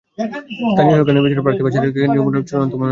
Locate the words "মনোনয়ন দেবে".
2.55-2.79